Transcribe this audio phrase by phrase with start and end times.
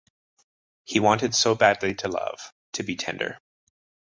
[0.83, 3.37] He wanted so badly to love, to be tender.